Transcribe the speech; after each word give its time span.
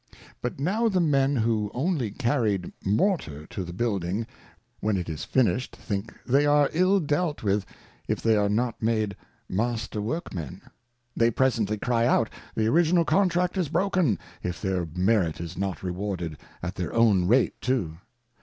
But 0.41 0.59
now 0.59 0.89
the 0.89 0.99
men 0.99 1.35
who 1.35 1.69
only 1.75 2.09
carried 2.09 2.73
Mortar 2.83 3.45
to 3.45 3.63
the 3.63 3.71
Building, 3.71 4.25
when 4.79 4.97
it 4.97 5.07
is 5.07 5.23
finished, 5.25 5.75
think 5.75 6.11
they 6.25 6.43
are 6.47 6.71
ill 6.73 6.99
dealt 6.99 7.43
with 7.43 7.67
if 8.07 8.19
they 8.19 8.35
are 8.35 8.49
not 8.49 8.81
made 8.81 9.15
Master 9.47 10.01
Workmen. 10.01 10.61
They 11.15 11.29
presently 11.29 11.77
cry 11.77 12.07
out. 12.07 12.31
The 12.55 12.65
Original 12.65 13.05
Contract 13.05 13.59
is 13.59 13.69
broken, 13.69 14.17
if 14.41 14.59
their 14.59 14.87
Merit 14.95 15.39
is 15.39 15.55
not 15.55 15.83
rewarded, 15.83 16.39
at 16.63 16.73
their 16.73 16.91
own 16.95 17.27
Rate 17.27 17.61
too. 17.61 17.99